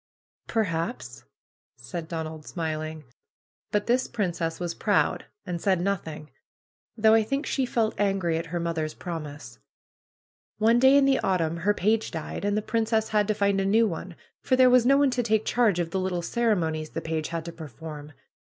[0.47, 1.25] Perhaps!"
[1.77, 3.03] said Donald smiling.
[3.71, 6.31] ^'But this princess was proud, and said nothing.
[6.97, 9.59] Though I think she felt angry at her mother's promise.
[10.57, 13.63] One day in the autumn her page died, and the princess had to find a
[13.63, 16.89] new one, for there was no one to take charge of the little cere monies
[16.93, 18.13] the page had to perform.